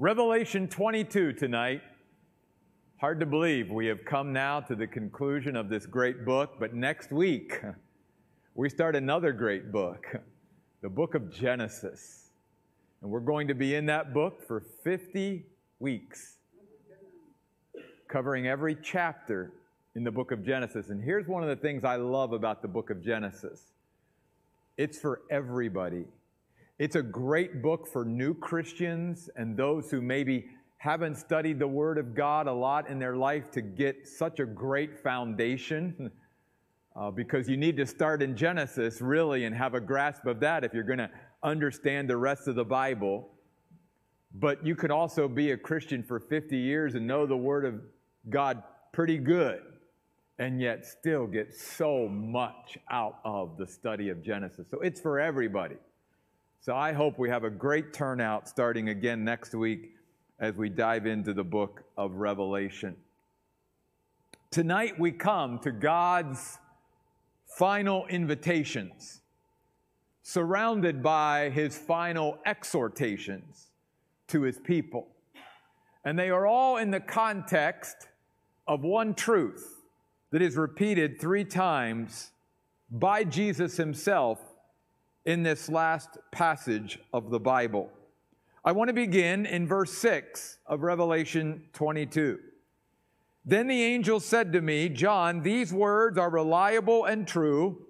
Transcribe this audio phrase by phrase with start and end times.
[0.00, 1.82] Revelation 22 tonight.
[3.02, 6.72] Hard to believe we have come now to the conclusion of this great book, but
[6.72, 7.60] next week
[8.54, 10.06] we start another great book,
[10.80, 12.30] the book of Genesis.
[13.02, 15.44] And we're going to be in that book for 50
[15.80, 16.38] weeks,
[18.08, 19.52] covering every chapter
[19.96, 20.88] in the book of Genesis.
[20.88, 23.66] And here's one of the things I love about the book of Genesis
[24.78, 26.06] it's for everybody.
[26.80, 30.46] It's a great book for new Christians and those who maybe
[30.78, 34.46] haven't studied the Word of God a lot in their life to get such a
[34.46, 36.10] great foundation.
[36.96, 40.64] Uh, because you need to start in Genesis really and have a grasp of that
[40.64, 41.08] if you're going to
[41.44, 43.28] understand the rest of the Bible.
[44.34, 47.80] But you could also be a Christian for 50 years and know the Word of
[48.28, 49.62] God pretty good
[50.40, 54.66] and yet still get so much out of the study of Genesis.
[54.68, 55.76] So it's for everybody.
[56.62, 59.94] So I hope we have a great turnout starting again next week
[60.38, 62.96] as we dive into the book of Revelation.
[64.50, 66.58] Tonight we come to God's
[67.46, 69.22] final invitations,
[70.22, 73.68] surrounded by his final exhortations
[74.28, 75.08] to his people.
[76.04, 78.08] And they are all in the context
[78.68, 79.80] of one truth
[80.30, 82.32] that is repeated three times
[82.90, 84.49] by Jesus himself
[85.24, 87.90] in this last passage of the Bible.
[88.64, 92.38] I want to begin in verse 6 of Revelation 22.
[93.44, 97.86] Then the angel said to me, John, these words are reliable and true.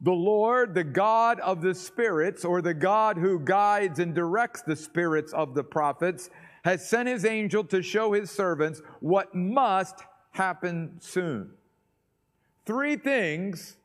[0.00, 4.76] The Lord, the God of the spirits, or the God who guides and directs the
[4.76, 6.28] spirits of the prophets,
[6.64, 11.50] has sent his angel to show his servants what must happen soon.
[12.66, 13.76] Three things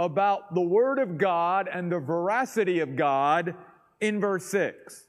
[0.00, 3.54] about the Word of God and the veracity of God
[4.00, 5.04] in verse 6.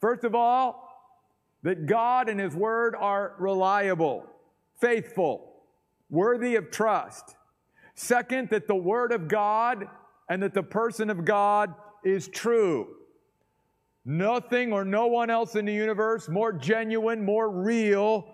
[0.00, 0.88] First of all,
[1.62, 4.24] that God and His Word are reliable,
[4.80, 5.52] faithful,
[6.08, 7.36] worthy of trust.
[7.94, 9.86] Second, that the Word of God
[10.30, 12.88] and that the person of God is true.
[14.06, 18.26] Nothing or no one else in the universe more genuine, more real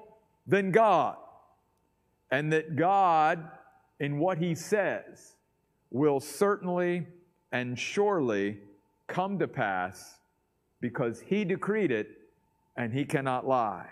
[0.47, 1.17] than God.
[2.31, 3.51] And that God,
[3.99, 5.35] in what He says,
[5.93, 7.07] will certainly
[7.53, 8.59] and surely
[9.07, 10.19] come to pass
[10.81, 12.09] because He decreed it
[12.77, 13.91] and he cannot lie.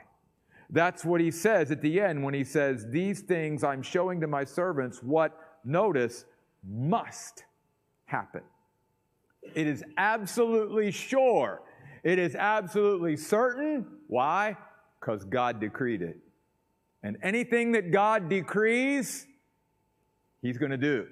[0.70, 4.26] That's what he says at the end when he says, These things I'm showing to
[4.26, 6.24] my servants what, notice,
[6.66, 7.44] must
[8.04, 8.42] happen.
[9.54, 11.62] It is absolutely sure.
[12.04, 13.86] It is absolutely certain.
[14.06, 14.56] Why?
[15.00, 16.18] Because God decreed it.
[17.02, 19.26] And anything that God decrees,
[20.42, 21.06] he's going to do.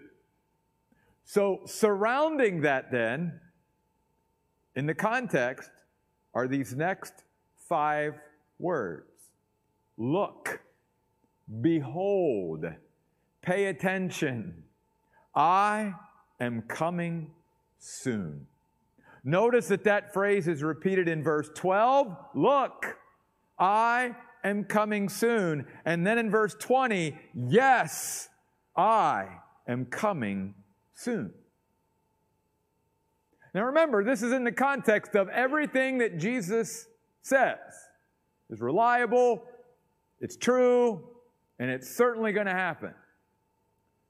[1.30, 3.38] So, surrounding that, then,
[4.74, 5.68] in the context,
[6.32, 7.12] are these next
[7.68, 8.14] five
[8.58, 9.04] words
[9.98, 10.62] look,
[11.60, 12.64] behold,
[13.42, 14.64] pay attention.
[15.34, 15.92] I
[16.40, 17.32] am coming
[17.78, 18.46] soon.
[19.22, 22.16] Notice that that phrase is repeated in verse 12.
[22.34, 22.96] Look,
[23.58, 25.66] I am coming soon.
[25.84, 28.30] And then in verse 20, yes,
[28.74, 29.26] I
[29.68, 30.54] am coming
[30.98, 31.32] soon.
[33.54, 36.88] Now remember, this is in the context of everything that Jesus
[37.22, 37.58] says
[38.50, 39.44] is reliable,
[40.20, 41.08] it's true,
[41.60, 42.92] and it's certainly going to happen.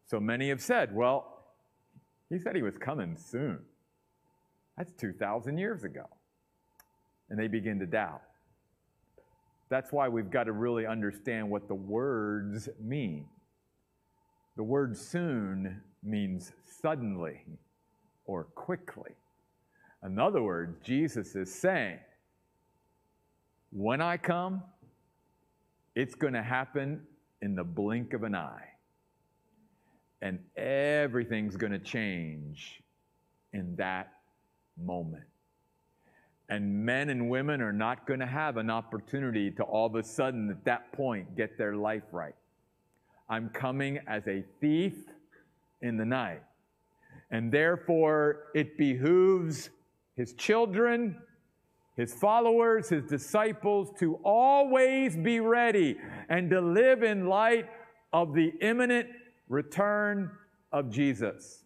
[0.07, 1.45] So many have said, well,
[2.31, 3.59] he said he was coming soon.
[4.79, 6.09] That's 2,000 years ago.
[7.29, 8.23] And they begin to doubt.
[9.69, 13.27] That's why we've got to really understand what the words mean.
[14.57, 17.41] The word soon means suddenly
[18.25, 19.13] or quickly.
[20.05, 21.99] In other words, Jesus is saying,
[23.71, 24.63] when I come,
[25.95, 27.03] it's going to happen
[27.43, 28.69] in the blink of an eye.
[30.23, 32.83] And everything's going to change
[33.53, 34.13] in that
[34.83, 35.25] moment.
[36.49, 40.03] And men and women are not going to have an opportunity to all of a
[40.03, 42.35] sudden at that point get their life right.
[43.29, 44.95] I'm coming as a thief
[45.83, 46.43] in the night.
[47.31, 49.71] And therefore, it behooves
[50.15, 51.17] his children
[51.99, 55.97] his followers, his disciples, to always be ready
[56.29, 57.67] and to live in light
[58.13, 59.09] of the imminent
[59.49, 60.31] return
[60.71, 61.65] of Jesus.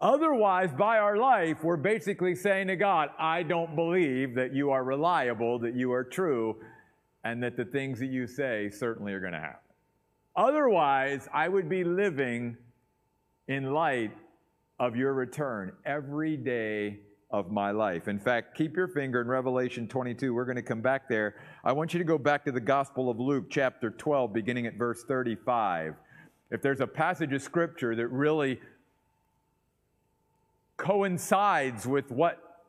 [0.00, 4.84] Otherwise, by our life, we're basically saying to God, I don't believe that you are
[4.84, 6.54] reliable, that you are true,
[7.24, 9.58] and that the things that you say certainly are going to happen.
[10.36, 12.56] Otherwise, I would be living
[13.48, 14.12] in light
[14.78, 16.98] of your return every day
[17.30, 18.06] of my life.
[18.06, 20.32] In fact, keep your finger in Revelation 22.
[20.32, 21.34] We're going to come back there.
[21.64, 24.74] I want you to go back to the Gospel of Luke, chapter 12, beginning at
[24.74, 25.94] verse 35.
[26.50, 28.60] If there's a passage of Scripture that really
[30.76, 32.62] coincides with what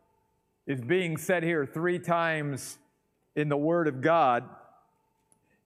[0.65, 2.79] is being said here three times
[3.35, 4.43] in the Word of God,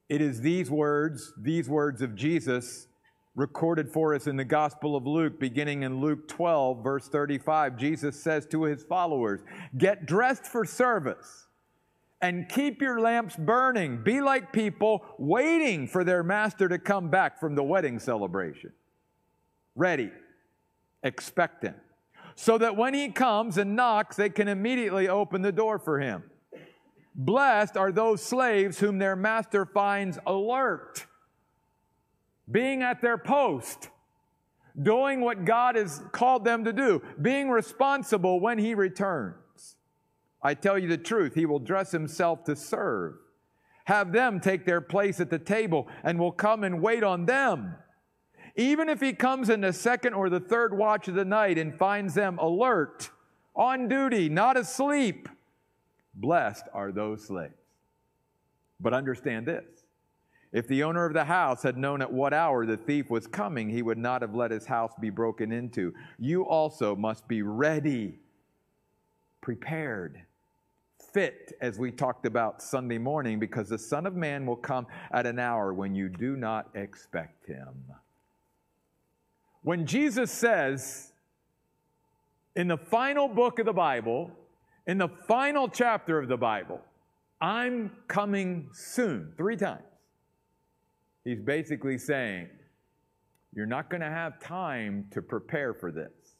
[0.08, 2.86] it is these words, these words of Jesus
[3.34, 7.76] recorded for us in the Gospel of Luke, beginning in Luke 12, verse 35.
[7.76, 9.40] Jesus says to his followers,
[9.76, 11.46] Get dressed for service
[12.20, 14.02] and keep your lamps burning.
[14.02, 18.72] Be like people waiting for their master to come back from the wedding celebration.
[19.74, 20.12] Ready,
[21.02, 21.76] expectant,
[22.36, 26.22] so that when he comes and knocks, they can immediately open the door for him.
[27.16, 31.06] Blessed are those slaves whom their master finds alert
[32.50, 33.88] being at their post,
[34.80, 39.76] doing what God has called them to do, being responsible when He returns.
[40.42, 43.14] I tell you the truth, He will dress Himself to serve.
[43.84, 47.76] Have them take their place at the table and will come and wait on them.
[48.56, 51.74] Even if He comes in the second or the third watch of the night and
[51.74, 53.10] finds them alert,
[53.56, 55.28] on duty, not asleep,
[56.14, 57.54] blessed are those slaves.
[58.80, 59.64] But understand this
[60.54, 63.68] if the owner of the house had known at what hour the thief was coming,
[63.68, 65.92] he would not have let his house be broken into.
[66.16, 68.20] You also must be ready,
[69.40, 70.22] prepared,
[71.12, 75.26] fit, as we talked about Sunday morning, because the Son of Man will come at
[75.26, 77.74] an hour when you do not expect him.
[79.62, 81.12] When Jesus says
[82.54, 84.30] in the final book of the Bible,
[84.86, 86.80] in the final chapter of the Bible,
[87.40, 89.82] I'm coming soon, three times
[91.24, 92.48] He's basically saying,
[93.54, 96.36] You're not going to have time to prepare for this.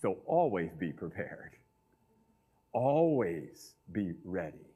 [0.00, 1.52] So always be prepared.
[2.72, 4.66] Always be ready.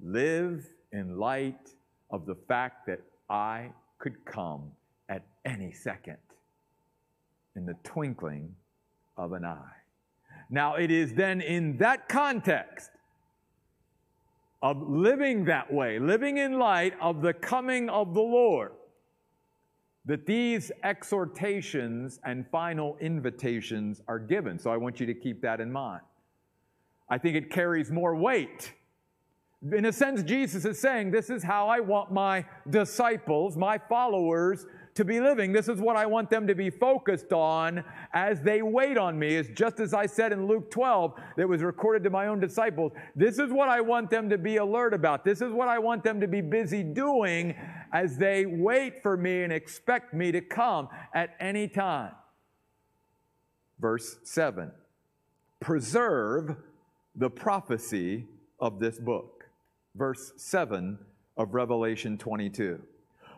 [0.00, 1.70] Live in light
[2.10, 4.70] of the fact that I could come
[5.08, 6.18] at any second
[7.54, 8.54] in the twinkling
[9.16, 9.76] of an eye.
[10.50, 12.90] Now, it is then in that context
[14.70, 18.72] of living that way, living in light of the coming of the Lord,
[20.06, 24.58] that these exhortations and final invitations are given.
[24.58, 26.02] So I want you to keep that in mind.
[27.08, 28.72] I think it carries more weight.
[29.72, 34.66] In a sense, Jesus is saying, This is how I want my disciples, my followers,
[34.96, 35.52] to be living.
[35.52, 39.34] This is what I want them to be focused on as they wait on me.
[39.34, 42.92] Is just as I said in Luke 12 that was recorded to my own disciples.
[43.14, 45.24] This is what I want them to be alert about.
[45.24, 47.54] This is what I want them to be busy doing
[47.92, 52.12] as they wait for me and expect me to come at any time.
[53.78, 54.72] Verse 7
[55.60, 56.56] Preserve
[57.14, 58.26] the prophecy
[58.60, 59.44] of this book.
[59.94, 60.98] Verse 7
[61.36, 62.80] of Revelation 22.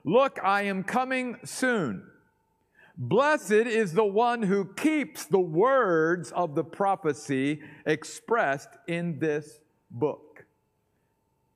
[0.09, 2.03] Look, I am coming soon.
[2.97, 9.61] Blessed is the one who keeps the words of the prophecy expressed in this
[9.91, 10.47] book.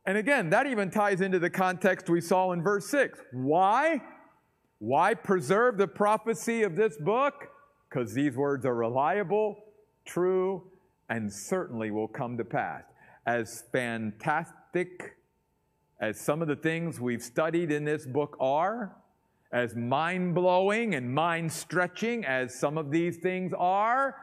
[0.04, 3.18] And again, that even ties into the context we saw in verse 6.
[3.32, 4.02] Why?
[4.80, 7.48] Why preserve the prophecy of this book?
[7.88, 9.64] Because these words are reliable,
[10.04, 10.64] true,
[11.08, 12.82] and certainly will come to pass.
[13.24, 15.16] As fantastic
[16.02, 18.96] as some of the things we've studied in this book are,
[19.52, 24.16] as mind blowing and mind stretching as some of these things are,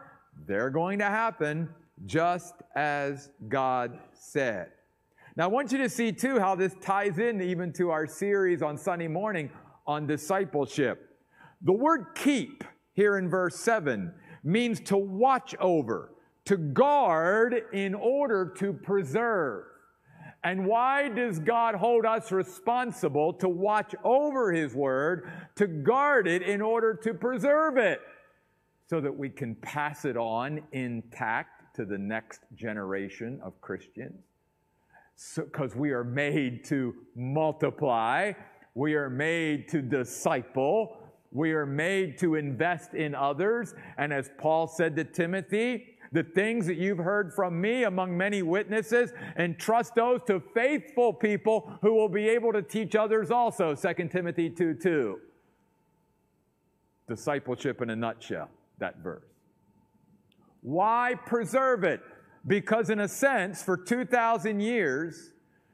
[0.46, 1.70] they're going to happen
[2.06, 4.72] just as God said.
[5.38, 8.62] Now, I want you to see too how this ties in even to our series
[8.62, 9.50] on Sunday morning
[9.88, 11.18] on discipleship.
[11.62, 16.12] The word keep here in verse 7 means to watch over,
[16.44, 19.69] to guard in order to preserve.
[20.44, 26.42] And why does God hold us responsible to watch over His Word, to guard it
[26.44, 28.00] in order to preserve it,
[28.88, 34.24] so that we can pass it on intact to the next generation of Christians?
[35.36, 38.32] Because so, we are made to multiply,
[38.74, 40.98] we are made to disciple,
[41.32, 43.76] we are made to invest in others.
[43.98, 48.42] And as Paul said to Timothy, the things that you've heard from me among many
[48.42, 53.76] witnesses, and trust those to faithful people who will be able to teach others also.
[53.76, 55.20] 2 Timothy 2 2.
[57.08, 58.50] Discipleship in a nutshell,
[58.80, 59.24] that verse.
[60.62, 62.02] Why preserve it?
[62.46, 65.34] Because, in a sense, for 2,000 years,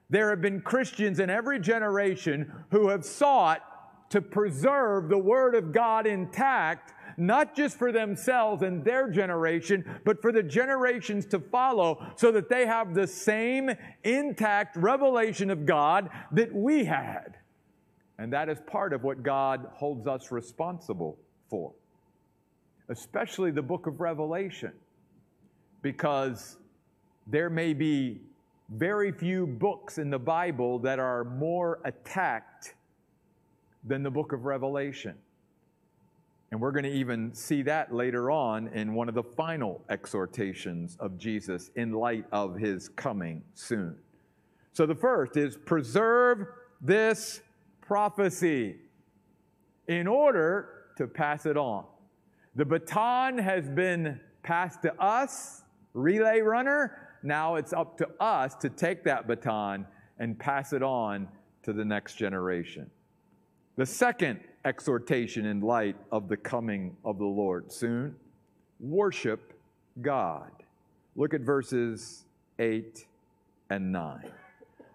[0.09, 3.61] there have been Christians in every generation who have sought
[4.09, 10.21] to preserve the Word of God intact not just for themselves and their generation, but
[10.21, 13.71] for the generations to follow, so that they have the same
[14.03, 17.37] intact revelation of God that we had.
[18.17, 21.17] And that is part of what God holds us responsible
[21.49, 21.73] for,
[22.89, 24.71] especially the book of Revelation,
[25.81, 26.57] because
[27.27, 28.21] there may be
[28.69, 32.73] very few books in the Bible that are more attacked
[33.83, 35.15] than the book of Revelation.
[36.51, 40.95] And we're going to even see that later on in one of the final exhortations
[40.99, 43.95] of Jesus in light of his coming soon.
[44.71, 46.47] So the first is preserve
[46.81, 47.41] this
[47.81, 48.77] prophecy
[49.87, 51.85] in order to pass it on.
[52.55, 57.17] The baton has been passed to us, relay runner.
[57.23, 59.85] Now it's up to us to take that baton
[60.19, 61.27] and pass it on
[61.63, 62.89] to the next generation.
[63.75, 68.15] The second exhortation in light of the coming of the Lord soon
[68.79, 69.53] worship
[70.01, 70.51] God.
[71.15, 72.25] Look at verses
[72.59, 73.05] 8
[73.69, 74.31] and 9.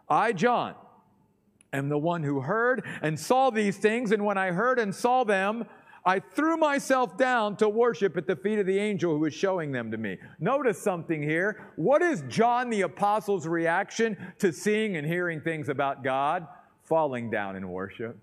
[0.09, 0.75] I, John,
[1.73, 5.25] am the one who heard and saw these things, and when I heard and saw
[5.25, 5.65] them,
[6.05, 9.71] I threw myself down to worship at the feet of the angel who was showing
[9.71, 10.17] them to me.
[10.39, 11.73] Notice something here.
[11.77, 16.47] What is John the Apostle's reaction to seeing and hearing things about God?
[16.85, 18.17] Falling down in worship.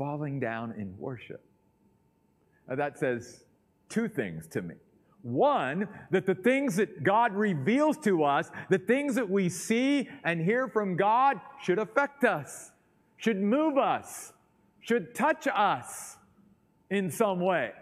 [0.00, 1.44] Falling down in worship.
[2.66, 3.44] Now that says
[3.90, 4.76] two things to me.
[5.20, 10.40] One, that the things that God reveals to us, the things that we see and
[10.40, 12.72] hear from God, should affect us,
[13.18, 14.32] should move us,
[14.80, 16.16] should touch us
[16.88, 17.72] in some way,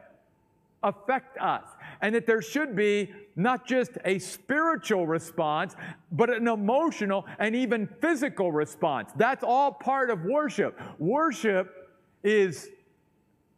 [0.83, 1.69] affect us.
[2.03, 5.77] And that there should be not just a spiritual response,
[6.11, 9.13] but an emotional and even physical response.
[9.15, 10.81] That's all part of worship.
[10.99, 11.77] Worship
[12.23, 12.69] is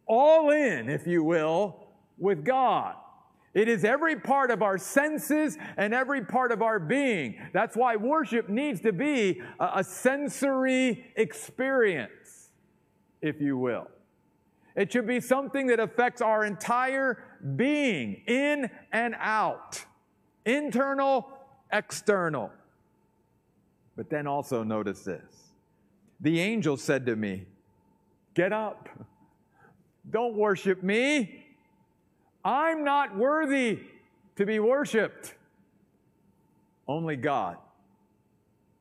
[0.05, 1.87] all in, if you will,
[2.17, 2.95] with God.
[3.53, 7.37] It is every part of our senses and every part of our being.
[7.51, 12.51] That's why worship needs to be a, sensory experience,
[13.21, 13.87] if you will.
[14.75, 17.21] It should be something that affects our entire
[17.57, 19.83] being, in and out,
[20.45, 21.27] internal,
[21.73, 22.51] external.
[23.97, 25.51] But then also notice this
[26.21, 27.45] the angel said to me,
[28.33, 28.89] Get up,
[30.09, 31.45] don't worship me.
[32.43, 33.79] I'm not worthy
[34.35, 35.35] to be worshiped.
[36.87, 37.57] Only God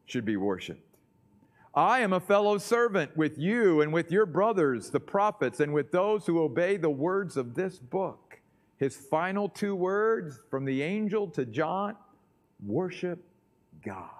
[0.06, 0.96] should be worshiped.
[1.74, 5.92] I am a fellow servant with you and with your brothers, the prophets, and with
[5.92, 8.40] those who obey the words of this book.
[8.76, 11.96] His final two words from the angel to John
[12.64, 13.22] worship
[13.84, 14.19] God.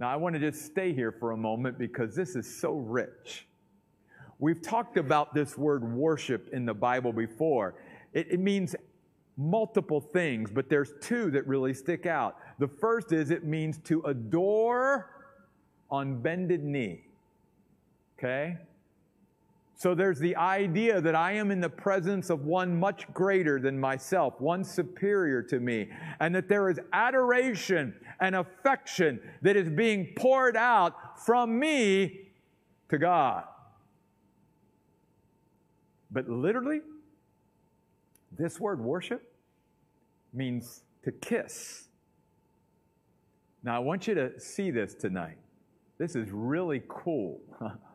[0.00, 3.46] Now, I want to just stay here for a moment because this is so rich.
[4.38, 7.74] We've talked about this word worship in the Bible before.
[8.14, 8.74] It, it, means
[9.36, 12.38] multiple things, but there's two that really stick out.
[12.58, 15.10] The first is it means to adore
[15.90, 17.04] on bended knee.
[18.18, 18.56] Okay?
[19.80, 23.80] So there's the idea that I am in the presence of one much greater than
[23.80, 25.88] myself, one superior to me,
[26.20, 32.28] and that there is adoration and affection that is being poured out from me
[32.90, 33.44] to God.
[36.10, 36.82] But literally,
[38.36, 39.32] this word worship
[40.34, 41.88] means to kiss.
[43.62, 45.38] Now, I want you to see this tonight.
[45.96, 47.40] This is really cool.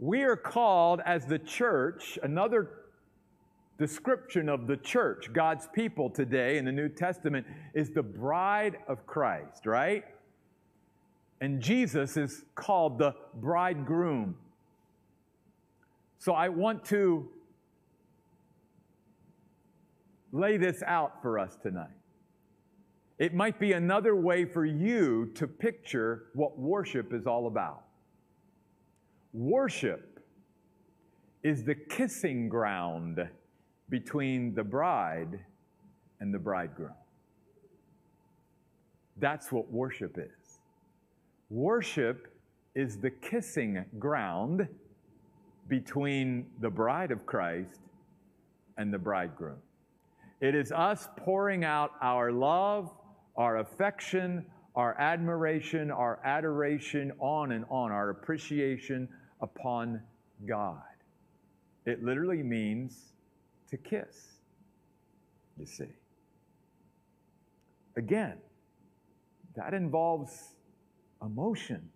[0.00, 2.70] we are called as the church, another
[3.78, 9.06] description of the church, God's people today in the New Testament, is the bride of
[9.06, 10.04] Christ, right?
[11.42, 14.36] And Jesus is called the bridegroom.
[16.18, 17.28] So I want to
[20.32, 21.88] lay this out for us tonight.
[23.18, 27.82] It might be another way for you to picture what worship is all about.
[29.32, 30.20] Worship
[31.42, 33.28] is the kissing ground
[33.88, 35.38] between the bride
[36.18, 36.94] and the bridegroom.
[39.18, 40.58] That's what worship is.
[41.48, 42.26] Worship
[42.74, 44.66] is the kissing ground
[45.68, 47.80] between the bride of Christ
[48.78, 49.58] and the bridegroom.
[50.40, 52.90] It is us pouring out our love,
[53.36, 54.44] our affection,
[54.74, 59.08] our admiration, our adoration, on and on, our appreciation
[59.42, 60.02] upon
[60.46, 60.82] God.
[61.86, 63.14] It literally means
[63.70, 64.38] to kiss,
[65.58, 65.92] you see.
[67.96, 68.38] Again,
[69.56, 70.54] that involves
[71.22, 71.90] emotion,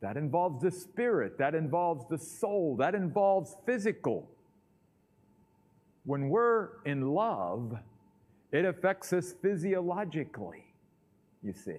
[0.00, 4.30] That involves the spirit, that involves the soul, that involves physical.
[6.04, 7.76] When we're in love,
[8.52, 10.64] it affects us physiologically,
[11.42, 11.78] you see.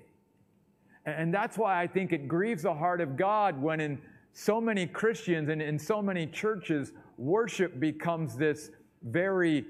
[1.06, 4.01] And that's why I think it grieves the heart of God when in
[4.33, 8.71] so many Christians and in so many churches, worship becomes this
[9.03, 9.65] very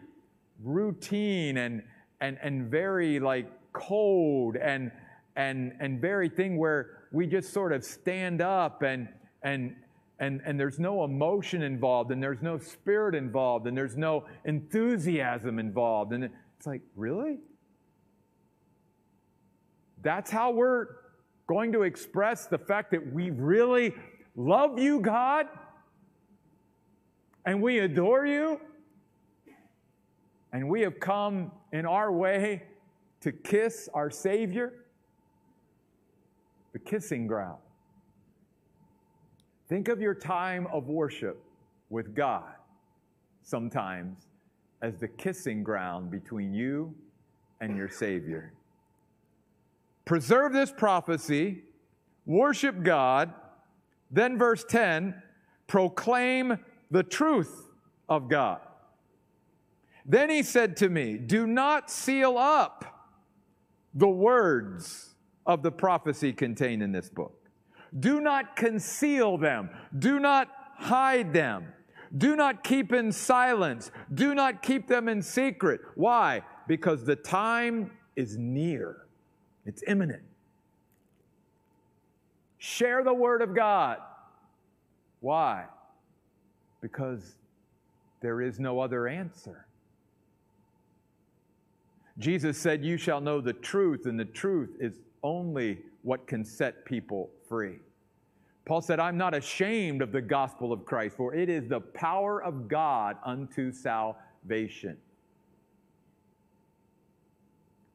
[0.63, 1.84] routine and,
[2.22, 4.92] and, and very like cold and,
[5.36, 9.08] and, and very thing where we just sort of stand up and,
[9.42, 9.75] and,
[10.20, 15.60] and, and there's no emotion involved and there's no spirit involved and there's no enthusiasm
[15.60, 16.12] involved.
[16.12, 17.39] And it's like, really?
[20.01, 20.88] That's how we're
[21.48, 23.94] going to express the fact that we really
[24.39, 25.48] love you, God,
[27.46, 28.60] and we adore you,
[30.53, 32.63] and we have come in our way
[33.19, 34.86] to kiss our Savior,
[36.72, 37.60] the kissing ground.
[39.67, 41.43] Think of your time of worship
[41.89, 42.53] with God
[43.43, 44.27] sometimes
[44.81, 46.96] as the kissing ground between you
[47.60, 48.53] and your Savior.
[50.05, 51.63] Preserve this prophecy,
[52.25, 53.34] worship God,
[54.12, 55.22] then, verse 10
[55.68, 56.58] proclaim
[56.89, 57.70] the truth
[58.08, 58.60] of God.
[60.06, 63.08] Then he said to me, Do not seal up
[63.94, 67.36] the words of the prophecy contained in this book.
[67.98, 69.70] Do not conceal them.
[69.98, 71.74] Do not hide them.
[72.18, 73.92] Do not keep in silence.
[74.13, 75.82] Do not keep them in secret.
[75.96, 76.42] Why?
[76.68, 79.08] Because the time is near,
[79.66, 80.24] it's imminent.
[82.60, 83.98] Share the word of God.
[85.22, 85.66] Why?
[86.82, 87.38] Because
[88.22, 89.66] there is no other answer.
[92.18, 96.86] Jesus said, You shall know the truth, and the truth is only what can set
[96.86, 97.80] people free.
[98.66, 102.44] Paul said, I'm not ashamed of the gospel of Christ, for it is the power
[102.44, 104.98] of God unto salvation.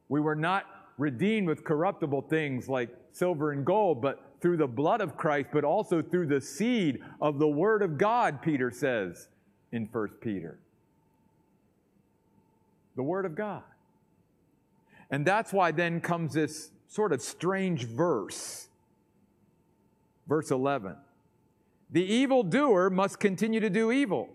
[0.09, 0.65] We were not
[0.97, 5.63] redeemed with corruptible things like silver and gold, but through the blood of Christ, but
[5.63, 9.27] also through the seed of the Word of God, Peter says
[9.71, 10.59] in 1 Peter.
[12.95, 13.63] The Word of God.
[15.09, 18.67] And that's why then comes this sort of strange verse.
[20.27, 20.95] Verse 11.
[21.89, 24.29] The evildoer must continue to do evil,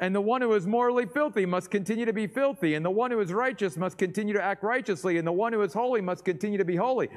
[0.00, 3.12] and the one who is morally filthy must continue to be filthy, and the one
[3.12, 6.24] who is righteous must continue to act righteously, and the one who is holy must
[6.24, 7.08] continue to be holy.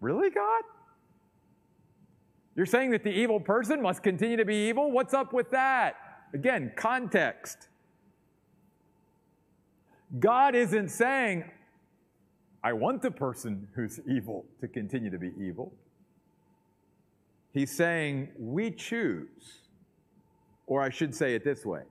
[0.00, 0.64] Really, God?
[2.56, 4.90] You're saying that the evil person must continue to be evil?
[4.90, 5.96] What's up with that?
[6.32, 7.68] Again, context.
[10.18, 11.50] God isn't saying,
[12.62, 15.72] I want the person who's evil to continue to be evil.
[17.52, 19.60] He's saying, we choose,
[20.66, 21.82] or I should say it this way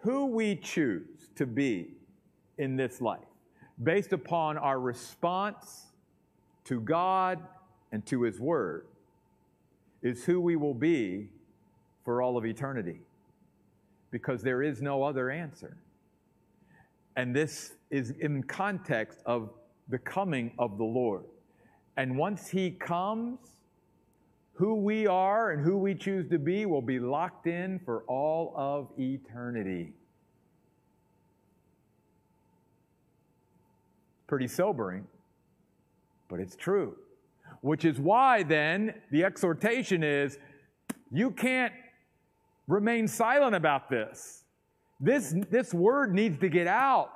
[0.00, 1.88] who we choose to be
[2.58, 3.26] in this life,
[3.82, 5.86] based upon our response
[6.64, 7.40] to God
[7.90, 8.86] and to His Word
[10.02, 11.28] is who we will be
[12.04, 13.00] for all of eternity
[14.10, 15.76] because there is no other answer.
[17.16, 19.50] And this is in context of
[19.88, 21.24] the coming of the Lord.
[21.96, 23.38] And once He comes,
[24.58, 28.52] who we are and who we choose to be will be locked in for all
[28.56, 29.92] of eternity.
[34.26, 35.06] Pretty sobering,
[36.28, 36.96] but it's true.
[37.60, 40.38] Which is why then the exhortation is
[41.10, 41.72] you can't
[42.66, 44.44] remain silent about this.
[45.00, 47.10] This, this word needs to get out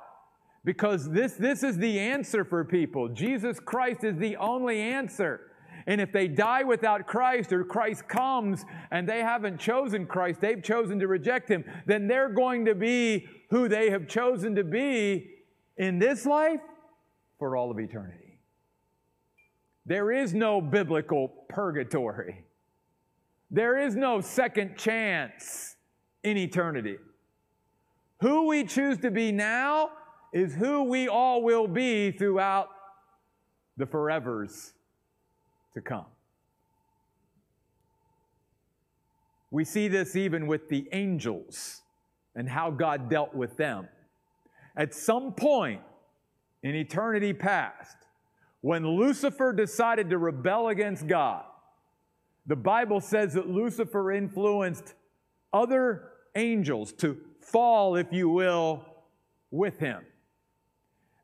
[0.65, 3.09] because this, this is the answer for people.
[3.09, 5.51] Jesus Christ is the only answer.
[5.85, 10.63] And if they die without Christ or Christ comes and they haven't chosen Christ, they've
[10.63, 15.29] chosen to reject Him, then they're going to be who they have chosen to be
[15.77, 16.61] in this life
[17.37, 18.22] for all of eternity.
[19.85, 22.45] There is no biblical purgatory.
[23.51, 25.75] There is no second chance
[26.23, 26.97] in eternity.
[28.21, 29.91] Who we choose to be now
[30.31, 32.69] is who we all will be throughout
[33.77, 34.71] the forevers
[35.73, 36.05] to come.
[39.51, 41.81] We see this even with the angels
[42.35, 43.87] and how God dealt with them.
[44.75, 45.81] At some point
[46.63, 47.97] in eternity past,
[48.63, 51.43] when Lucifer decided to rebel against God,
[52.45, 54.93] the Bible says that Lucifer influenced
[55.51, 58.85] other angels to fall, if you will,
[59.51, 60.05] with him.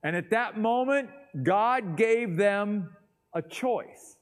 [0.03, 2.89] And at that moment, God gave them
[3.33, 4.17] a choice.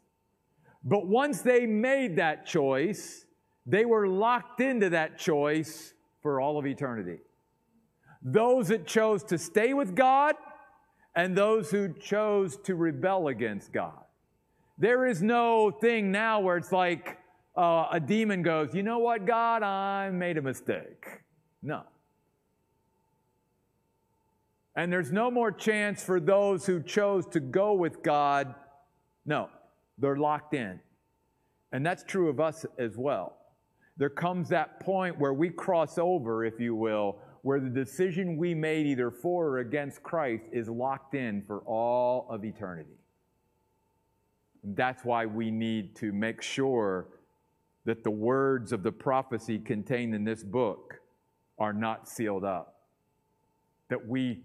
[0.84, 3.26] But once they made that choice,
[3.66, 7.18] they were locked into that choice for all of eternity.
[8.22, 10.36] Those that chose to stay with God
[11.18, 14.04] and those who chose to rebel against God.
[14.78, 17.18] There is no thing now where it's like
[17.58, 21.08] uh, a demon goes, You know what, God, I made a mistake.
[21.64, 21.82] No.
[24.76, 28.54] And there's no more chance for those who chose to go with God.
[29.26, 29.50] No,
[29.98, 30.80] they're locked in.
[31.72, 33.38] And that's true of us as well.
[33.98, 38.54] There comes that point where we cross over, if you will, where the decision we
[38.54, 42.98] made either for or against Christ is locked in for all of eternity.
[44.64, 47.08] That's why we need to make sure
[47.86, 51.00] that the words of the prophecy contained in this book
[51.58, 52.82] are not sealed up.
[53.90, 54.44] That we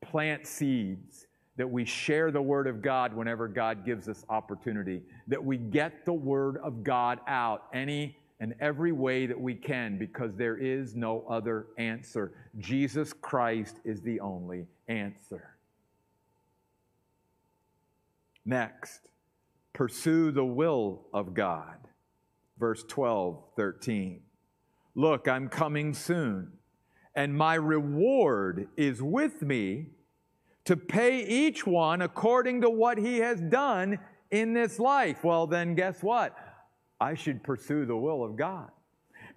[0.00, 5.42] plant seeds, that we share the Word of God whenever God gives us opportunity, that
[5.42, 10.34] we get the Word of God out any and every way that we can because
[10.36, 12.32] there is no other answer.
[12.58, 15.56] Jesus Christ is the only answer.
[18.44, 19.08] Next,
[19.72, 21.78] pursue the will of God.
[22.58, 24.20] Verse 12, 13.
[24.94, 26.52] Look, I'm coming soon,
[27.16, 29.86] and my reward is with me
[30.66, 33.98] to pay each one according to what he has done
[34.30, 35.24] in this life.
[35.24, 36.36] Well, then, guess what?
[37.00, 38.70] I should pursue the will of God.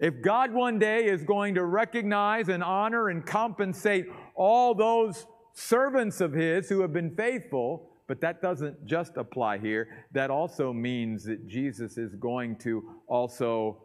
[0.00, 6.20] If God one day is going to recognize and honor and compensate all those servants
[6.20, 11.24] of His who have been faithful, but that doesn't just apply here, that also means
[11.24, 13.82] that Jesus is going to also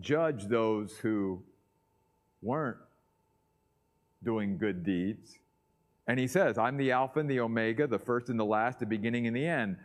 [0.00, 1.42] judge those who
[2.42, 2.76] weren't
[4.22, 5.38] doing good deeds.
[6.06, 8.86] And he says, I'm the Alpha and the Omega, the first and the last, the
[8.86, 9.76] beginning and the end.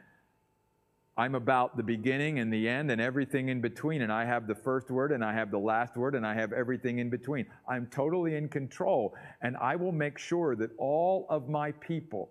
[1.17, 4.01] I'm about the beginning and the end and everything in between.
[4.01, 6.53] And I have the first word and I have the last word and I have
[6.53, 7.45] everything in between.
[7.67, 9.13] I'm totally in control.
[9.41, 12.29] And I will make sure that all of my people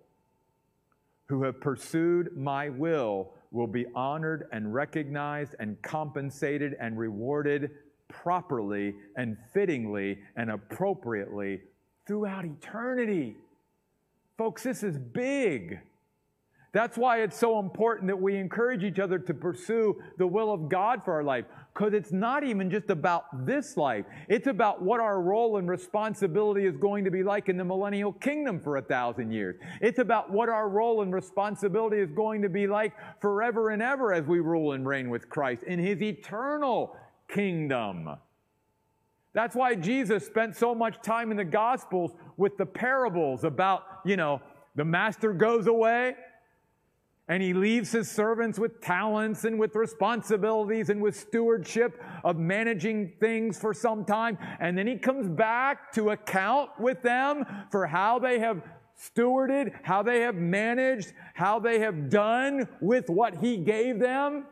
[1.27, 7.71] who have pursued my will will be honored and recognized and compensated and rewarded
[8.07, 11.61] properly and fittingly and appropriately
[12.07, 13.37] throughout eternity.
[14.37, 15.79] Folks, this is big.
[16.73, 20.69] That's why it's so important that we encourage each other to pursue the will of
[20.69, 21.43] God for our life.
[21.73, 24.05] Because it's not even just about this life.
[24.29, 28.13] It's about what our role and responsibility is going to be like in the millennial
[28.13, 29.57] kingdom for a thousand years.
[29.81, 34.13] It's about what our role and responsibility is going to be like forever and ever
[34.13, 36.95] as we rule and reign with Christ in his eternal
[37.27, 38.09] kingdom.
[39.33, 44.17] That's why Jesus spent so much time in the Gospels with the parables about, you
[44.17, 44.41] know,
[44.75, 46.15] the master goes away,
[47.27, 53.13] and he leaves his servants with talents and with responsibilities and with stewardship of managing
[53.19, 54.37] things for some time.
[54.59, 58.61] And then he comes back to account with them for how they have
[58.99, 64.45] stewarded, how they have managed, how they have done with what he gave them.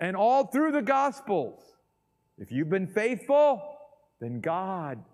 [0.00, 1.62] And all through the Gospels,
[2.38, 3.62] if you've been faithful,
[4.20, 5.04] then God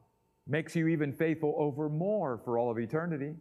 [0.47, 3.35] makes you even faithful over more for all of eternity.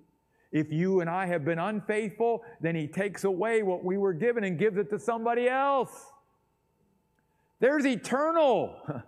[0.52, 4.44] If you and I have been unfaithful, then He takes away what we were given
[4.44, 5.92] and gives it to somebody else.
[7.60, 8.76] There's eternal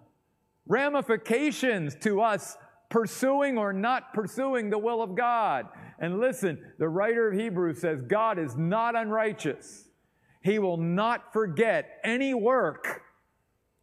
[0.67, 2.57] ramifications to us
[2.89, 5.67] pursuing or not pursuing the will of God.
[5.99, 9.85] And listen, the writer of Hebrews says God is not unrighteous.
[10.41, 13.01] He will not forget any work,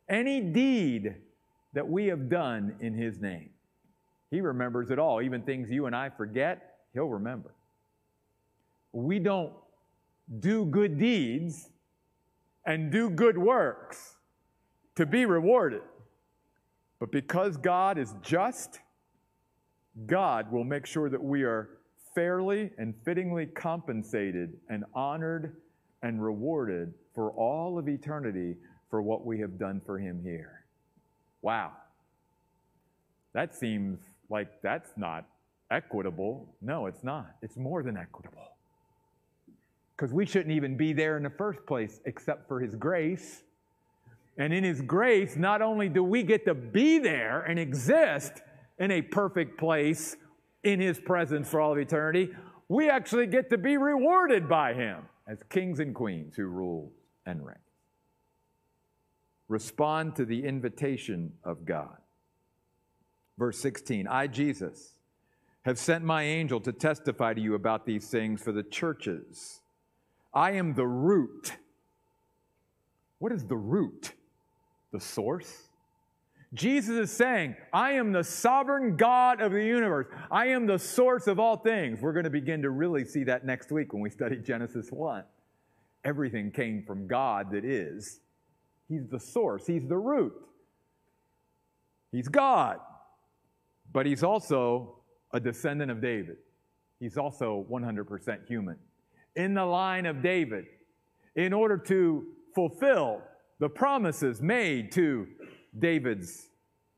[0.08, 1.16] any deed
[1.72, 3.50] that we have done in His name.
[4.30, 7.54] He remembers it all, even things you and I forget He'll remember.
[8.92, 9.52] We don't
[10.40, 11.68] do good deeds
[12.64, 14.16] and do good works
[14.94, 15.82] to be rewarded.
[16.98, 18.80] But because God is just,
[20.06, 21.68] God will make sure that we are
[22.14, 25.54] fairly and fittingly compensated and honored
[26.02, 28.56] and rewarded for all of eternity
[28.88, 30.64] for what we have done for Him here.
[31.42, 31.72] Wow.
[33.34, 35.26] That seems like that's not
[35.70, 36.54] equitable.
[36.60, 37.36] No, it's not.
[37.42, 38.42] It's more than equitable.
[39.96, 43.42] Because we shouldn't even be there in the first place except for His grace.
[44.38, 48.42] And in His grace, not only do we get to be there and exist
[48.78, 50.16] in a perfect place
[50.62, 52.30] in His presence for all of eternity,
[52.68, 56.92] we actually get to be rewarded by Him as kings and queens who rule
[57.24, 57.56] and reign.
[59.48, 61.96] Respond to the invitation of God.
[63.38, 64.95] Verse 16 I, Jesus,
[65.66, 69.60] have sent my angel to testify to you about these things for the churches.
[70.32, 71.52] I am the root
[73.18, 74.12] What is the root?
[74.92, 75.68] The source?
[76.54, 80.06] Jesus is saying, I am the sovereign God of the universe.
[80.30, 82.00] I am the source of all things.
[82.00, 85.24] We're going to begin to really see that next week when we study Genesis 1.
[86.04, 88.20] Everything came from God that is.
[88.88, 90.34] He's the source, He's the root.
[92.12, 92.78] He's God,
[93.92, 94.96] but He's also
[95.36, 96.36] a descendant of David.
[96.98, 98.76] He's also 100% human.
[99.36, 100.64] In the line of David,
[101.34, 103.20] in order to fulfill
[103.58, 105.26] the promises made to
[105.78, 106.48] David's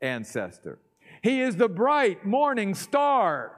[0.01, 0.79] ancestor.
[1.21, 3.55] He is the bright morning star.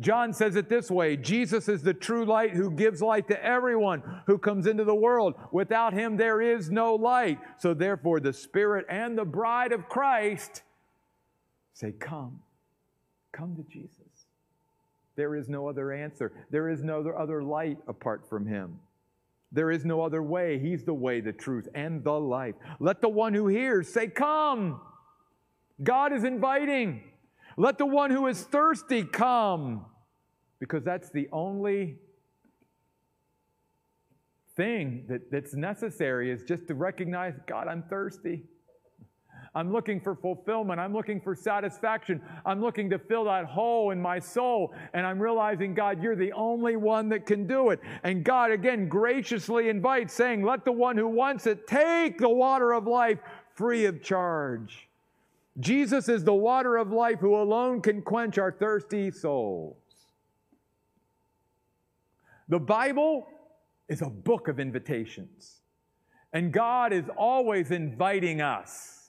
[0.00, 4.02] John says it this way Jesus is the true light who gives light to everyone
[4.26, 5.34] who comes into the world.
[5.52, 7.38] Without him, there is no light.
[7.58, 10.62] So, therefore, the Spirit and the bride of Christ
[11.74, 12.40] say, Come,
[13.32, 14.11] come to Jesus.
[15.16, 18.78] There is no other answer, there is no other light apart from him.
[19.54, 20.58] There is no other way.
[20.58, 22.54] He's the way, the truth, and the life.
[22.80, 24.80] Let the one who hears say, Come.
[25.82, 27.02] God is inviting.
[27.56, 29.84] Let the one who is thirsty come.
[30.58, 31.98] Because that's the only
[34.56, 38.44] thing that, that's necessary is just to recognize God, I'm thirsty.
[39.54, 40.80] I'm looking for fulfillment.
[40.80, 42.22] I'm looking for satisfaction.
[42.46, 44.72] I'm looking to fill that hole in my soul.
[44.94, 47.80] And I'm realizing, God, you're the only one that can do it.
[48.02, 52.72] And God, again, graciously invites, saying, Let the one who wants it take the water
[52.72, 53.18] of life
[53.54, 54.88] free of charge.
[55.60, 59.76] Jesus is the water of life who alone can quench our thirsty souls.
[62.48, 63.26] The Bible
[63.88, 65.60] is a book of invitations,
[66.32, 69.01] and God is always inviting us.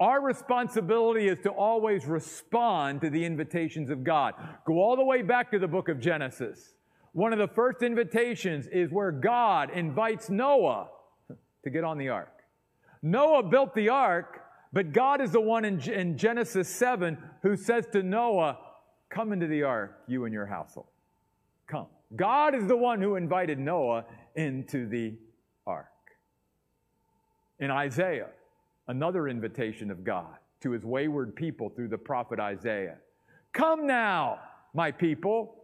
[0.00, 4.34] Our responsibility is to always respond to the invitations of God.
[4.64, 6.74] Go all the way back to the book of Genesis.
[7.12, 10.88] One of the first invitations is where God invites Noah
[11.64, 12.32] to get on the ark.
[13.02, 14.40] Noah built the ark,
[14.72, 18.58] but God is the one in, in Genesis 7 who says to Noah,
[19.10, 20.86] Come into the ark, you and your household.
[21.66, 21.86] Come.
[22.14, 24.04] God is the one who invited Noah
[24.36, 25.14] into the
[25.66, 25.86] ark.
[27.58, 28.28] In Isaiah,
[28.88, 32.96] another invitation of God to his wayward people through the prophet Isaiah.
[33.52, 34.40] Come now,
[34.74, 35.54] my people,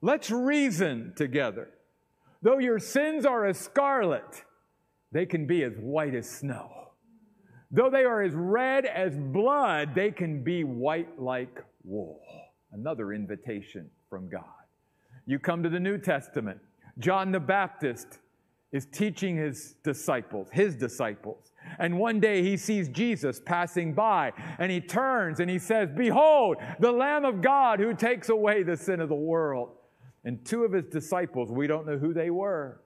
[0.00, 1.68] let's reason together.
[2.42, 4.44] Though your sins are as scarlet,
[5.12, 6.70] they can be as white as snow.
[7.70, 12.20] Though they are as red as blood, they can be white like wool.
[12.72, 14.44] Another invitation from God.
[15.26, 16.60] You come to the New Testament.
[16.98, 18.18] John the Baptist
[18.72, 21.49] is teaching his disciples, his disciples.
[21.78, 26.58] And one day he sees Jesus passing by and he turns and he says, Behold,
[26.78, 29.70] the Lamb of God who takes away the sin of the world.
[30.24, 32.82] And two of his disciples, we don't know who they were,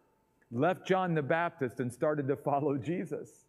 [0.52, 3.46] left John the Baptist and started to follow Jesus.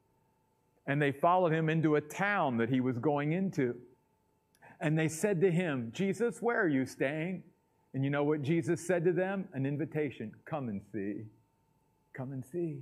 [0.87, 3.75] And they followed him into a town that he was going into.
[4.81, 7.43] And they said to him, Jesus, where are you staying?
[7.93, 9.47] And you know what Jesus said to them?
[9.53, 11.23] An invitation come and see.
[12.13, 12.79] Come and see.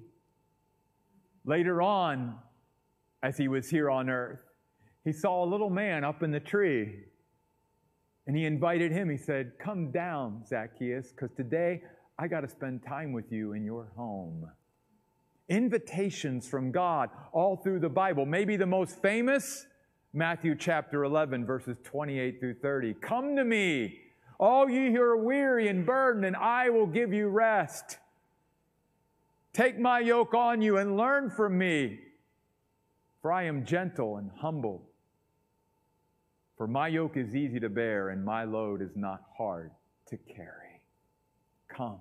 [1.45, 2.37] Later on,
[3.21, 4.39] as he was here on earth,
[5.03, 6.95] he saw a little man up in the tree.
[8.25, 9.09] And he invited him.
[9.09, 11.81] He said, Come down, Zacchaeus, because today
[12.17, 14.49] I got to spend time with you in your home.
[15.49, 18.25] Invitations from God all through the Bible.
[18.25, 19.67] Maybe the most famous,
[20.13, 22.93] Matthew chapter 11, verses 28 through 30.
[23.01, 23.99] Come to me,
[24.39, 27.97] all ye who are weary and burdened, and I will give you rest.
[29.53, 31.99] Take my yoke on you and learn from me,
[33.21, 34.89] for I am gentle and humble.
[36.57, 39.71] For my yoke is easy to bear, and my load is not hard
[40.07, 40.81] to carry.
[41.67, 41.99] Come.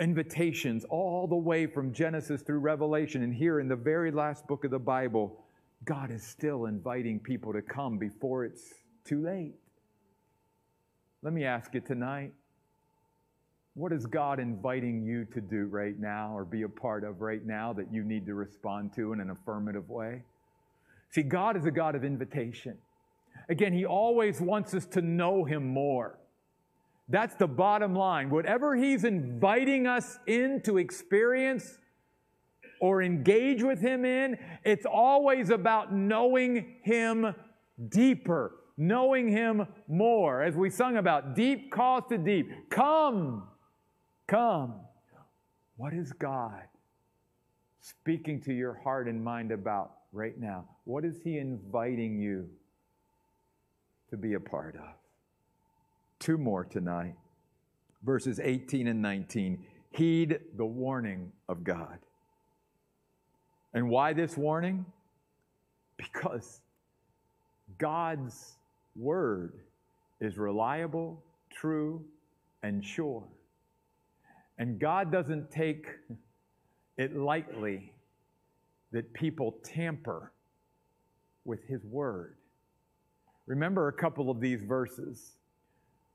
[0.00, 4.64] Invitations all the way from Genesis through Revelation, and here in the very last book
[4.64, 5.44] of the Bible,
[5.84, 8.72] God is still inviting people to come before it's
[9.04, 9.54] too late.
[11.22, 12.32] Let me ask you tonight
[13.78, 17.46] what is God inviting you to do right now or be a part of right
[17.46, 20.22] now that you need to respond to in an affirmative way?
[21.10, 22.76] See, God is a God of invitation.
[23.48, 26.18] Again, He always wants us to know Him more.
[27.08, 28.30] That's the bottom line.
[28.30, 31.78] Whatever He's inviting us in to experience
[32.80, 37.32] or engage with Him in, it's always about knowing Him
[37.88, 40.42] deeper, knowing Him more.
[40.42, 42.50] As we sung about, deep calls to deep.
[42.70, 43.44] Come,
[44.28, 44.74] Come.
[45.78, 46.62] What is God
[47.80, 50.66] speaking to your heart and mind about right now?
[50.84, 52.48] What is He inviting you
[54.10, 54.90] to be a part of?
[56.18, 57.14] Two more tonight.
[58.04, 59.64] Verses 18 and 19.
[59.90, 61.98] Heed the warning of God.
[63.72, 64.84] And why this warning?
[65.96, 66.60] Because
[67.78, 68.56] God's
[68.94, 69.54] word
[70.20, 72.04] is reliable, true,
[72.62, 73.24] and sure.
[74.58, 75.86] And God doesn't take
[76.96, 77.92] it lightly
[78.92, 80.32] that people tamper
[81.44, 82.36] with his word.
[83.46, 85.36] Remember a couple of these verses.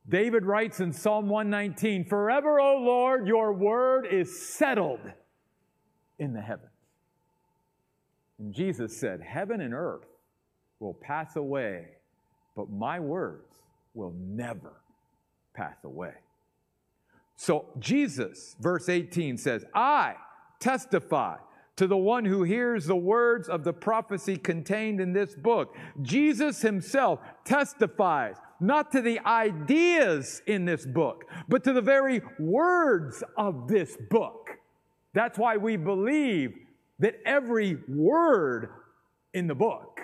[0.08, 5.00] David writes in Psalm 119 Forever, O Lord, your word is settled
[6.20, 6.70] in the heavens.
[8.40, 10.06] And Jesus said, Heaven and earth
[10.80, 11.86] will pass away,
[12.56, 13.62] but my words
[13.94, 14.74] will never
[15.54, 16.14] pass away.
[17.44, 20.16] So Jesus, verse 18 says, I
[20.62, 21.36] testify
[21.76, 25.76] to the one who hears the words of the prophecy contained in this book.
[26.02, 33.22] Jesus himself testifies not to the ideas in this book, but to the very words
[33.36, 34.52] of this book.
[35.12, 36.54] That's why we believe
[37.00, 38.70] that every word
[39.34, 40.00] in the book,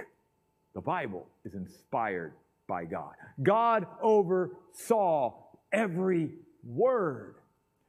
[0.76, 2.34] the Bible, is inspired
[2.68, 3.14] by God.
[3.42, 5.36] God oversaw
[5.72, 6.32] every
[6.64, 7.36] word.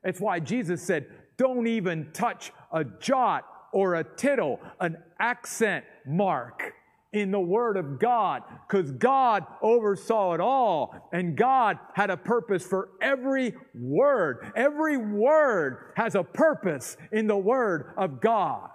[0.04, 1.06] It's why Jesus said,
[1.36, 6.74] Don't even touch a jot or a tittle, an accent mark
[7.12, 12.64] in the Word of God, because God oversaw it all, and God had a purpose
[12.64, 14.52] for every word.
[14.54, 18.70] Every word has a purpose in the Word of God.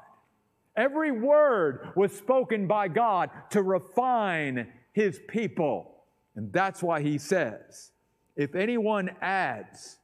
[0.75, 6.03] Every word was spoken by God to refine His people.
[6.35, 7.91] And that's why He says,
[8.35, 9.97] if anyone adds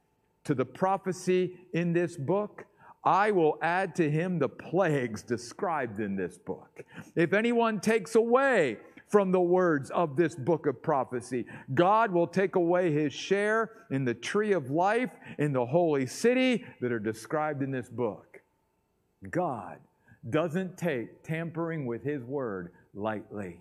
[0.44, 2.64] to the prophecy in this book,
[3.04, 6.84] I will add to him the plagues described in this book.
[7.16, 12.54] If anyone takes away from the words of this book of prophecy, God will take
[12.54, 17.62] away his share in the tree of life in the holy city that are described
[17.62, 18.40] in this book.
[19.30, 19.78] God
[20.30, 23.58] doesn't take tampering with his word lightly.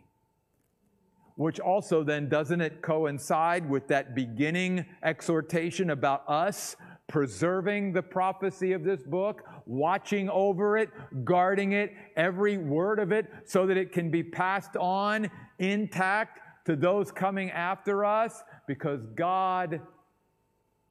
[1.36, 6.76] Which also then doesn't it coincide with that beginning exhortation about us
[7.08, 10.90] preserving the prophecy of this book, watching over it,
[11.26, 16.76] guarding it, every word of it, so that it can be passed on intact to
[16.76, 19.82] those coming after us, because God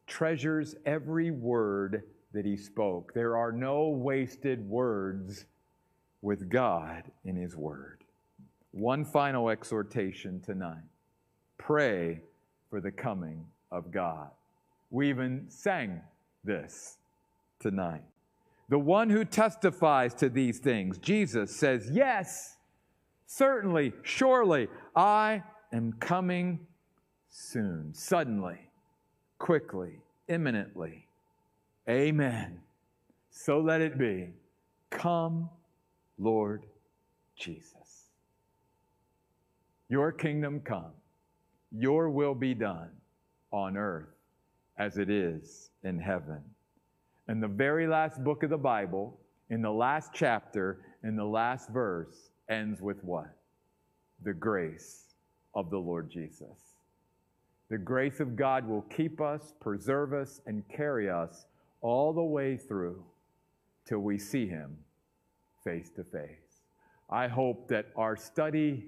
[0.07, 3.15] treasures every word that He spoke.
[3.15, 5.47] There are no wasted words
[6.21, 8.00] with God in His Word.
[8.73, 10.85] One final exhortation tonight
[11.59, 12.21] pray
[12.69, 14.31] for the coming of God.
[14.91, 16.01] We even sang
[16.45, 16.99] this
[17.59, 18.05] tonight.
[18.69, 22.57] The one who testifies to these things, Jesus says, Yes,
[23.27, 26.61] certainly, surely, I am coming
[27.29, 28.59] soon, suddenly,
[29.39, 31.07] quickly, imminently.
[31.89, 32.61] Amen.
[33.31, 34.31] So let it be.
[34.91, 35.51] Come,
[36.19, 36.67] Lord
[37.37, 37.80] Jesus.
[39.91, 40.93] Your kingdom come,
[41.73, 42.91] your will be done
[43.51, 44.15] on earth
[44.79, 46.41] as it is in heaven.
[47.27, 49.19] And the very last book of the Bible,
[49.51, 53.37] in the last chapter, in the last verse, ends with what?
[54.23, 55.15] The grace
[55.57, 56.77] of the Lord Jesus.
[57.69, 61.47] The grace of God will keep us, preserve us, and carry us
[61.81, 63.03] all the way through
[63.85, 64.77] till we see Him
[65.65, 66.63] face to face.
[67.11, 68.85] I hope that our study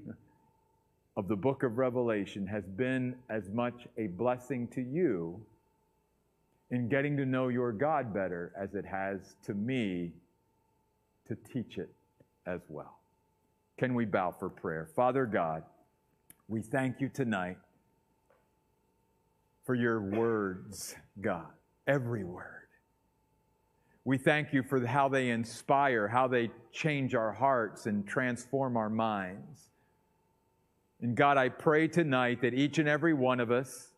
[1.17, 5.41] of the book of Revelation has been as much a blessing to you
[6.71, 10.13] in getting to know your God better as it has to me
[11.29, 11.91] to teach it
[12.47, 12.99] as well.
[13.79, 14.89] Can we bow for prayer?
[14.97, 15.65] Father God,
[16.49, 17.59] we thank you tonight
[19.65, 21.47] for your words, God,
[21.87, 22.47] every word.
[24.05, 28.91] We thank you for how they inspire, how they change our hearts and transform our
[28.91, 29.69] minds.
[31.03, 33.89] And God, I pray tonight that each and every one of us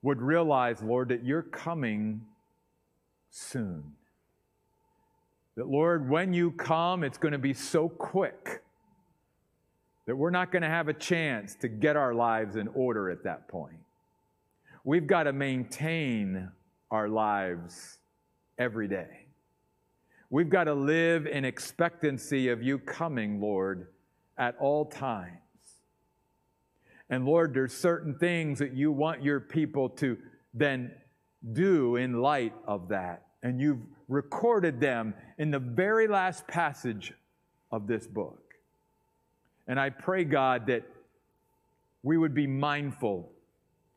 [0.00, 2.22] would realize, Lord, that you're coming
[3.30, 3.82] soon.
[5.56, 8.62] That, Lord, when you come, it's going to be so quick
[10.06, 13.24] that we're not going to have a chance to get our lives in order at
[13.24, 13.78] that point.
[14.84, 16.50] We've got to maintain
[16.90, 17.98] our lives
[18.58, 19.26] every day.
[20.30, 23.88] We've got to live in expectancy of you coming, Lord,
[24.38, 25.38] at all times.
[27.10, 30.16] And Lord, there's certain things that you want your people to
[30.54, 30.92] then
[31.52, 33.26] do in light of that.
[33.42, 37.12] And you've recorded them in the very last passage
[37.70, 38.54] of this book.
[39.66, 40.84] And I pray, God, that
[42.02, 43.30] we would be mindful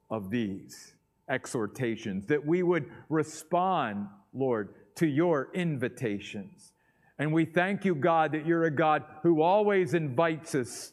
[0.09, 0.93] of these
[1.29, 6.71] exhortations, that we would respond, Lord, to your invitations.
[7.17, 10.91] And we thank you, God, that you're a God who always invites us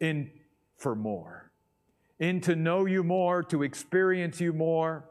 [0.00, 0.30] in
[0.76, 1.50] for more,
[2.20, 5.04] in to know you more, to experience you more,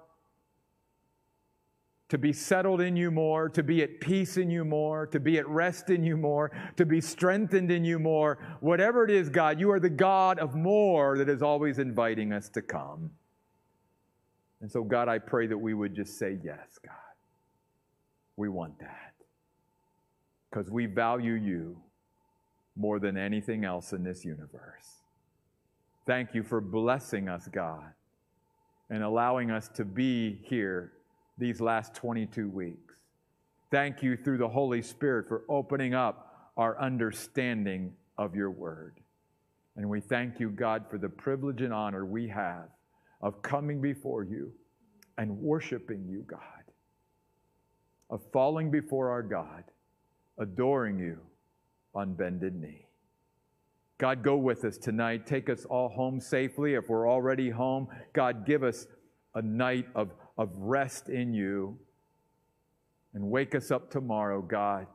[2.09, 5.37] to be settled in you more, to be at peace in you more, to be
[5.37, 8.37] at rest in you more, to be strengthened in you more.
[8.61, 12.47] Whatever it is, God, you are the God of more that is always inviting us
[12.49, 13.11] to come.
[14.61, 16.93] And so, God, I pray that we would just say, Yes, God.
[18.37, 19.06] We want that.
[20.57, 21.77] Because we value you
[22.75, 25.03] more than anything else in this universe.
[26.07, 27.93] Thank you for blessing us, God,
[28.89, 30.93] and allowing us to be here
[31.37, 32.95] these last 22 weeks.
[33.69, 38.95] Thank you through the Holy Spirit for opening up our understanding of your word.
[39.75, 42.69] And we thank you, God, for the privilege and honor we have
[43.21, 44.51] of coming before you
[45.19, 46.39] and worshiping you, God,
[48.09, 49.63] of falling before our God,
[50.37, 51.19] adoring you
[51.93, 52.85] on bended knee.
[53.97, 55.25] God, go with us tonight.
[55.25, 56.75] Take us all home safely.
[56.75, 58.85] If we're already home, God, give us
[59.33, 61.79] a night of, of rest in you.
[63.13, 64.85] And wake us up tomorrow, God,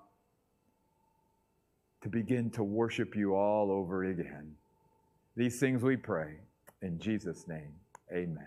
[2.03, 4.55] to begin to worship you all over again.
[5.36, 6.34] These things we pray.
[6.82, 7.72] In Jesus' name,
[8.12, 8.47] amen.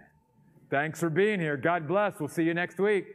[0.69, 1.57] Thanks for being here.
[1.57, 2.19] God bless.
[2.19, 3.05] We'll see you next week.